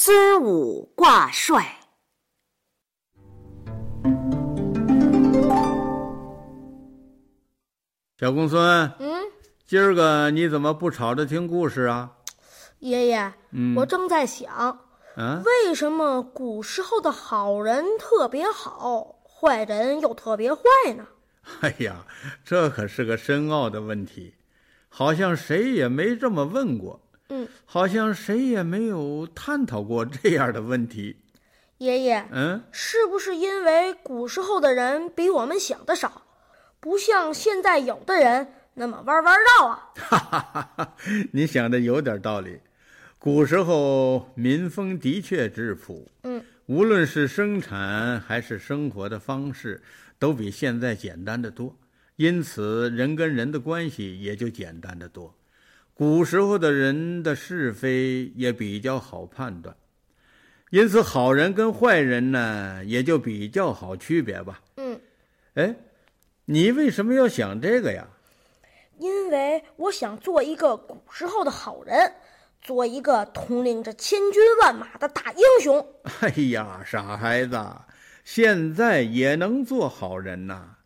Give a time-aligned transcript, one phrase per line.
[0.00, 1.80] 孙武挂帅。
[8.16, 8.60] 小公孙，
[9.00, 9.24] 嗯，
[9.66, 12.12] 今儿个你怎么不吵着听故事啊？
[12.78, 14.78] 爷爷，嗯，我正在想，
[15.16, 20.62] 嗯，为什么古时候的好人特别好，坏人又特别坏
[20.96, 21.08] 呢？
[21.60, 22.06] 哎呀，
[22.44, 24.36] 这可是个深奥的问题，
[24.88, 27.00] 好像谁也没这么问过。
[27.28, 31.16] 嗯，好像谁也没有探讨过这样的问题。
[31.78, 36.22] 爷爷，嗯，是不是因为古时候的人比我们想的少，
[36.80, 39.92] 不像现在有的人那么弯弯绕啊？
[39.94, 40.94] 哈哈哈哈！
[41.32, 42.58] 你想的有点道理。
[43.18, 49.82] 古时候民风的确质朴，嗯，无论是生产还是生活的方式，
[50.18, 51.76] 都比现在简单的多，
[52.16, 55.34] 因此人跟人的关系也就简单的多。
[55.98, 59.74] 古时候的人的是非也比较好判断，
[60.70, 64.60] 因此好人跟坏人呢也就比较好区别吧。
[64.76, 65.00] 嗯，
[65.54, 65.74] 哎，
[66.44, 68.06] 你为什么要想这个呀？
[68.98, 72.12] 因为我想做一个古时候的好人，
[72.62, 75.84] 做一个统领着千军万马的大英雄。
[76.20, 77.60] 哎呀，傻孩子，
[78.22, 80.76] 现在也能做好人呐！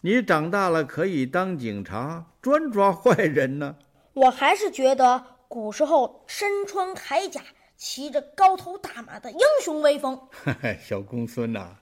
[0.00, 3.76] 你长大了可以当警察，专抓坏人呢。
[4.14, 7.42] 我还是觉得古时候身穿铠甲、
[7.76, 10.18] 骑着高头大马的英雄威风。
[10.80, 11.76] 小公孙呐、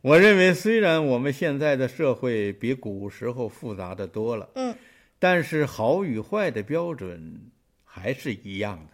[0.00, 4.74] 我认为虽然我们现在的社会比古时候复杂的多了，嗯，
[5.18, 7.50] 但是好与坏的标准
[7.84, 8.92] 还是一样的。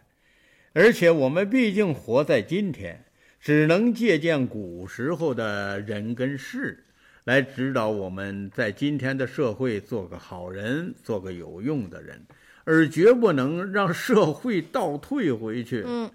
[0.72, 3.04] 而且我们毕竟活在今天，
[3.40, 6.84] 只能借鉴古时候的人跟事，
[7.22, 12.26] 来指导我们在今天的社会做个好人，做个有用的人。
[12.70, 15.82] 而绝不能让社会倒退回去。
[15.86, 16.10] 嗯，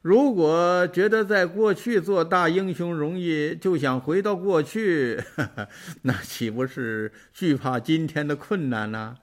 [0.00, 5.22] 如果觉得在过去做大英雄容易，就想回到过去，
[6.00, 9.18] 那岂不是惧怕今天的困难呢、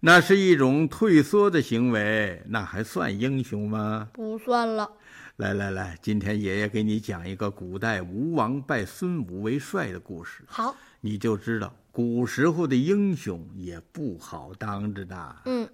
[0.00, 4.08] 那是一种退缩的行为，那还算英雄吗？
[4.14, 4.90] 不算了。
[5.36, 15.36] 来来来，今天爷爷给你讲一个古代吴王拜孙武为帅的故事，好，你就知道古时候的英雄也不好当着的。
[15.44, 15.68] 嗯。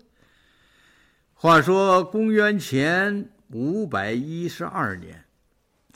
[1.39, 5.23] 话说，公元前五百一十二年，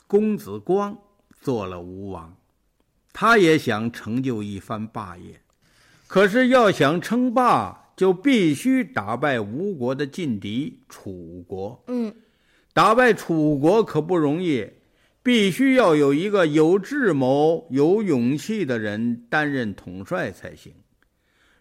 [0.06, 0.95] 公子光
[1.41, 2.37] 做了吴王，
[3.11, 5.41] 他也想成就一番霸业。
[6.06, 11.83] 可是要想称霸，就必须打败吴国的劲敌楚国。
[11.87, 12.15] 嗯，
[12.75, 14.69] 打败楚国可不容易，
[15.22, 20.75] 必须要有一个有智谋、有勇气的人担任统帅才行。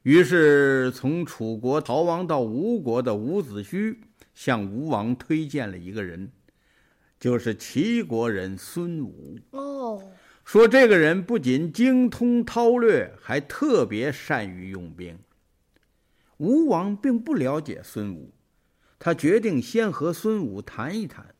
[0.03, 3.97] 于是，从楚国逃亡到吴国的伍子胥
[4.33, 6.31] 向吴王推荐了一个人，
[7.19, 9.37] 就是齐国人孙武。
[9.51, 10.01] 哦，
[10.45, 15.17] 说这个人不仅精通韬略，还特别善于用兵。
[16.37, 18.31] 吴王并不了解孙武，
[18.97, 21.35] 他决定先和孙武谈一谈。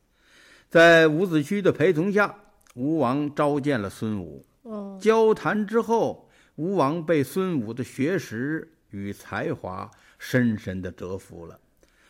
[0.68, 2.36] 在伍子胥的陪同下，
[2.74, 4.44] 吴王召见了孙武。
[4.62, 11.58] 哦，交谈之后，吴王被孙武的学识与才华深深的折服了。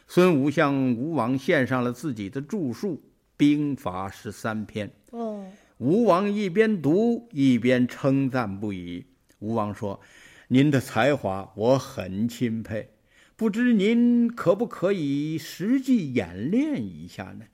[0.09, 2.97] 孙武向吴王献上了自己的著述
[3.37, 4.89] 《兵法十三篇》。
[5.11, 5.47] 哦，
[5.79, 9.07] 吴王一边读一边称赞不已。
[9.39, 10.01] 吴王说
[10.49, 12.91] ：“您的才华我很钦佩，
[13.37, 17.45] 不知您可不可以实际演练一下呢？”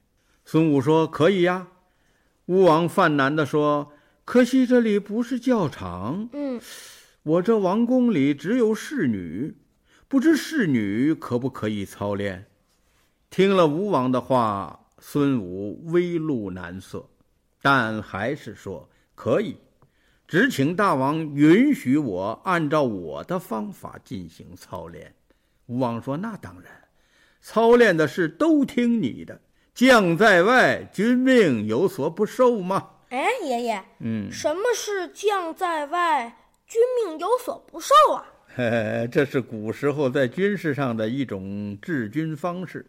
[0.46, 1.68] 孙武说：“可以呀。”
[2.46, 3.92] 吴王犯难地说
[4.26, 6.60] ：“可惜这里不是教场，嗯，
[7.22, 9.54] 我这王宫里只有侍女，
[10.08, 12.44] 不知侍女可不可以操练？”
[13.30, 17.08] 听了吴王的话，孙武微露难色。
[17.62, 19.56] 但还是说可以，
[20.26, 25.14] 只请大王允许我按照我的方法进行操练。
[25.66, 26.72] 吴王说：“那当然，
[27.40, 29.40] 操练的事都听你的。
[29.72, 36.36] 将在外，君命有所不受吗哎，爷爷，？”嗯，什么是将在外，
[36.66, 38.26] 君命有所不受啊？
[38.54, 42.84] 嘿， 这是古时候在军事上的一种治军方式，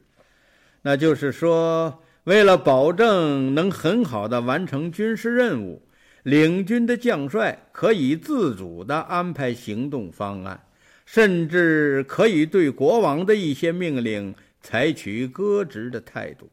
[0.81, 5.81] 那就是说，为了保证能很好的完成军事任务，
[6.23, 10.59] 领军的将帅可以自主的安排行动方案，
[11.05, 16.49] 甚至可以对国王的一些命令采取搁置的态度。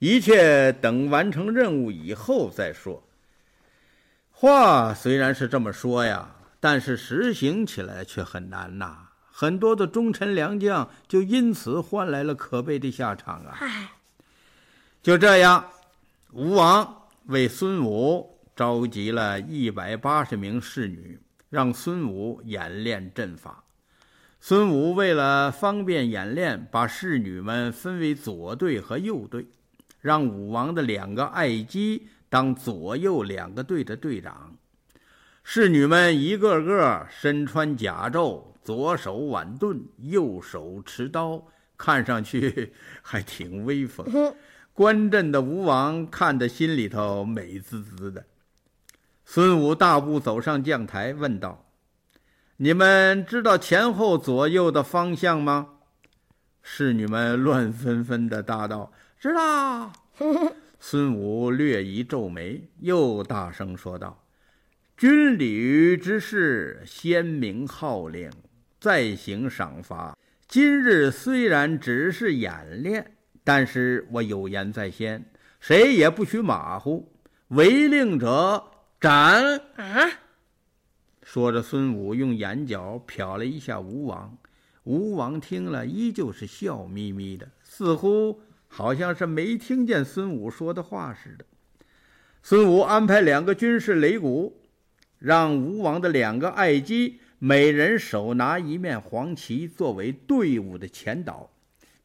[0.00, 3.02] 一切等完成任务以后再说。
[4.30, 9.08] 话虽然是这么说呀，但是实行起来却很难呐。
[9.30, 13.56] 很多的忠臣良将就因此换来了可悲的下场啊。
[13.60, 13.92] 唉，
[15.02, 15.70] 就这样，
[16.32, 21.20] 吴王为孙武召集了一百八十名侍女，
[21.50, 23.62] 让孙武演练阵法。
[24.40, 29.46] 孙武为了方便演练，把侍女们分为左队和右队，
[30.00, 34.56] 让武王的两个爱姬当左右两个队的队长。
[35.42, 41.42] 侍女们一个个身穿甲胄，左手挽盾，右手持刀，
[41.76, 44.06] 看上去 还挺威风。
[44.72, 48.24] 观阵的吴王看得心里头美滋滋的。
[49.24, 51.66] 孙武大步走上将台，问道
[52.58, 55.68] ：“你们知道前后左右的方向吗？”
[56.62, 59.92] 侍女们乱纷纷的答道：“知道。
[60.80, 64.24] ”孙武略一皱眉，又大声说道
[64.96, 68.30] ：“军旅之事，先明号令，
[68.80, 70.16] 再行赏罚。
[70.48, 75.24] 今日虽然只是演练。”但是我有言在先，
[75.60, 77.10] 谁也不许马虎，
[77.48, 78.62] 违令者
[79.00, 79.42] 斩！
[79.76, 80.10] 啊！
[81.22, 84.36] 说着，孙武用眼角瞟了一下吴王。
[84.84, 88.40] 吴王听了，依旧是笑眯眯的，似乎
[88.72, 91.44] 好像是没听见孙武说的话似的。
[92.40, 94.62] 孙武安排两个军士擂鼓，
[95.18, 101.50] 让吴王的两个爱姬每人手拿一面黄旗，作为队伍的前导。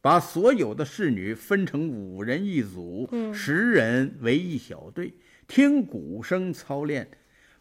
[0.02, 5.14] 把所有的侍女分成五人一组，十人为一小队，
[5.48, 7.08] 听鼓声操练。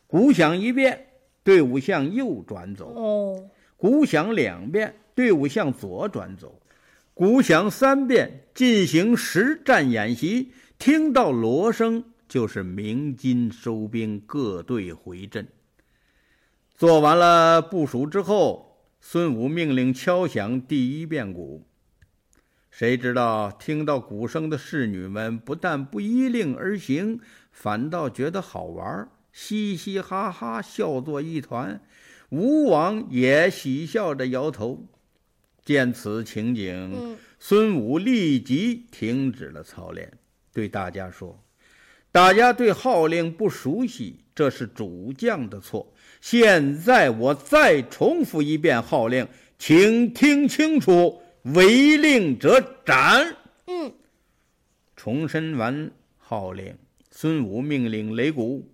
[0.05, 1.07] 鼓响一遍，
[1.43, 6.49] 队伍向右转走；哦，鼓响两遍，队伍向左转走；
[7.15, 10.51] 鼓响三遍，进行实战演习。
[10.77, 15.47] 听到锣声，就是鸣金收兵，各队回阵。
[16.75, 21.65] 做完了部署之后，孙武命令敲响第一遍鼓。
[22.69, 31.79] 谁知道听到鼓声的侍女们不但不依令而行，反倒觉得好玩，嘻嘻哈哈笑作一团。
[32.27, 34.85] 吴王也喜笑着摇头。
[35.65, 40.09] 见此情景，孙武立即停止了操练，
[40.53, 41.37] 对大家说
[42.13, 45.91] ：“大家对号令不熟悉，这是主将的错。
[46.21, 49.27] 现在我再重复一遍号令，
[49.57, 51.21] 请听清楚。”
[51.53, 53.35] 违令者斩。
[53.67, 53.93] 嗯，
[54.95, 56.75] 重申完号令，
[57.11, 58.67] 孙武命令擂鼓。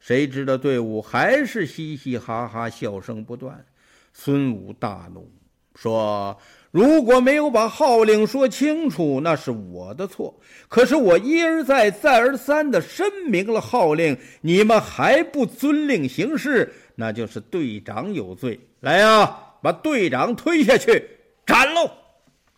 [0.00, 3.64] 谁知道队伍还是嘻嘻哈哈，笑声不断。
[4.12, 5.30] 孙武大怒，
[5.80, 6.36] 说
[6.72, 10.34] ：“如果没有把号令说清楚，那是我的错。
[10.68, 18.58] 可是我一而再、再而三的申明了号令，你们还不遵令行事，那就是队长有罪。
[18.80, 21.08] 来呀，把队长推下去
[21.46, 21.88] 斩喽！”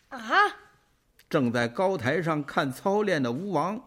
[0.09, 0.19] 啊！
[1.29, 3.81] 正在高台上看操练的吴王，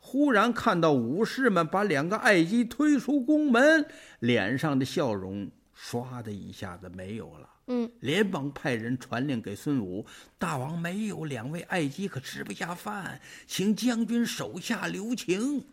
[0.00, 3.86] 忽然看到武士们把两个爱姬推出宫门，
[4.18, 5.48] 脸上的笑容
[5.90, 7.48] 唰的一下子没有了。
[7.66, 10.06] 嗯，连忙派人传令给孙武
[10.38, 15.64] ：“大王没有两位爱姬，可吃不下饭，请将军手下留情。”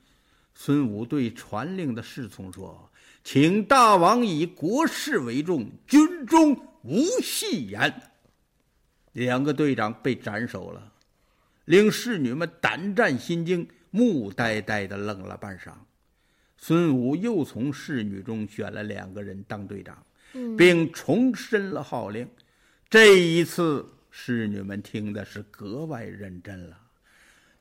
[0.55, 2.91] 孙武对传令的侍从说
[3.23, 8.01] ：“请大王以国事为重，军中无戏言。”
[9.13, 10.91] 两个队长被斩首了，
[11.65, 15.71] 令侍女们胆战心惊，木呆呆的愣了半晌。
[16.61, 20.05] 孙武又从侍女中选了两个人当队长，
[20.57, 22.27] 并重申了号令。
[22.89, 26.77] 这一次，侍女们听的是格外认真了。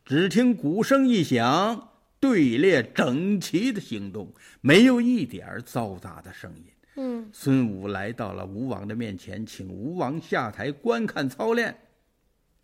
[0.04, 6.64] 只听鼓声一响，队列整齐的行动，没有一点嘈杂的声音。
[6.96, 11.78] 嗯，孙武来到了吴王的面前，请吴王下台观看操练。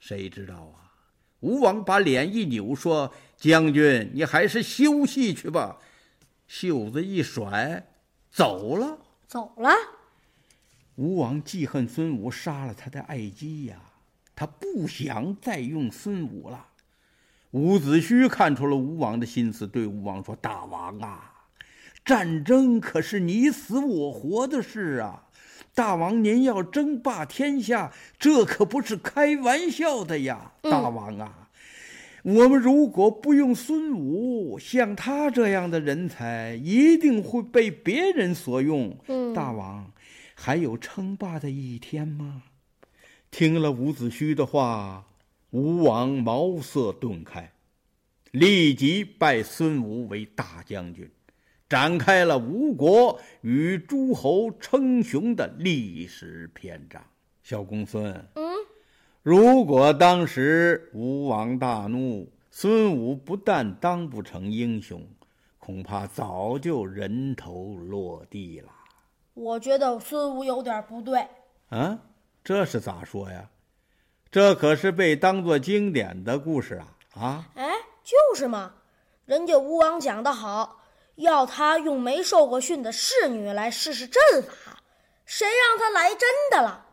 [0.00, 0.90] 谁知道啊？
[1.38, 5.78] 吴王把脸一扭，说：“将军，你还是休息去吧。”
[6.46, 7.86] 袖子一甩，
[8.30, 8.98] 走了。
[9.26, 9.70] 走了。
[10.96, 13.76] 吴王记恨孙武杀了他的爱姬呀，
[14.36, 16.68] 他不想再用孙武了。
[17.50, 21.32] 伍子胥看出了吴王的心思，对吴王说：“大王啊！”
[22.04, 25.28] 战争可是你死我活的事啊！
[25.74, 30.52] 大王，您要争霸天下，这可不是开玩笑的呀！
[30.62, 31.43] 大王啊，
[32.24, 38.96] 我们如果不用孙武，像他这样的人才，一定会被别人所用。
[39.34, 39.92] 大王，
[40.34, 42.44] 还有称霸的一天吗？
[43.30, 45.04] 听了伍子胥的话，
[45.50, 47.52] 吴王茅塞顿开，
[48.30, 51.06] 立即拜孙武为大将军。
[51.68, 57.04] 展开了吴国与诸侯称雄的历史篇章。
[57.42, 58.53] 小公孙，嗯，
[59.24, 65.02] 如果当时吴王大怒，孙武不但当不成英雄，
[65.58, 68.68] 恐怕早就人头落地了。
[69.32, 71.26] 我觉得孙武有点不对。
[71.70, 71.98] 啊，
[72.44, 73.48] 这是咋说呀？
[74.30, 76.86] 这可是被当作经典的故事啊！
[77.18, 78.74] 啊，哎，就是嘛，
[79.24, 80.82] 人家吴王讲得好，
[81.14, 84.82] 要他用没受过训的侍女来试试阵法，
[85.24, 86.86] 谁让他来真的了？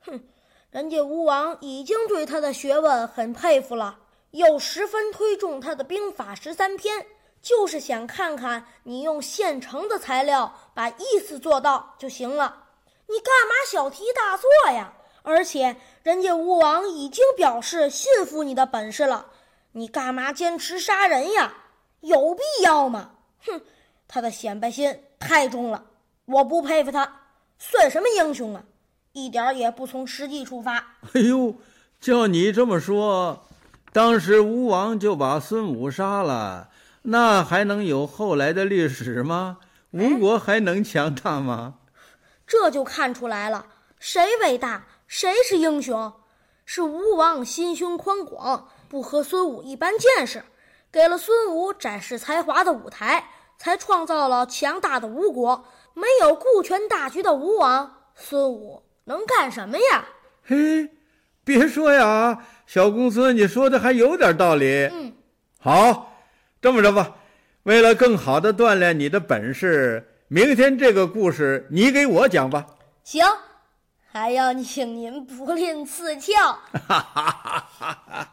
[0.00, 0.24] 哼，
[0.72, 3.98] 人家吴王已经对他的学问很佩服了。
[4.30, 7.06] 又十分推重他的兵法十三篇，
[7.42, 12.64] 就是想看看你用现成的材料把意思做到就行了。
[13.06, 14.94] 你干嘛小题大做呀？
[15.22, 19.26] 而且人家吴王已经表示信服你的本事了，
[19.72, 21.54] 你干嘛坚持杀人呀？
[22.00, 23.10] 有必要吗？
[23.44, 23.60] 哼，
[24.08, 25.84] 他的显摆心太重了，
[26.24, 27.20] 我不佩服他，
[27.58, 28.64] 算什么英雄啊？
[29.12, 30.76] 一点也不从实际出发。
[31.14, 31.56] 哎呦，
[32.00, 33.44] 叫你这么说。
[33.92, 36.70] 当时吴王就把孙武杀了，
[37.02, 39.58] 那还能有后来的历史吗？
[39.90, 41.74] 吴国还能强大吗？
[42.46, 43.66] 这就看出来了，
[43.98, 46.12] 谁伟大，谁是英雄？
[46.64, 50.44] 是吴王心胸宽广，不和孙武一般见识，
[50.90, 53.28] 给了孙武展示才华的舞台，
[53.58, 55.66] 才创造了强大的吴国。
[55.92, 60.04] 没有顾全大局的吴王，孙武能干什么呀？
[60.44, 60.90] 嘿，
[61.44, 62.44] 别说呀。
[62.66, 64.88] 小公孙，你说的还有点道理。
[64.90, 65.12] 嗯，
[65.58, 66.16] 好，
[66.60, 67.16] 这么着吧，
[67.64, 72.64] 为了更好的锻炼你的本事，明天这个故事你给我讲吧。
[73.04, 73.24] 行，
[74.10, 76.32] 还要请您不吝赐教。
[76.72, 78.28] 哈哈哈哈哈。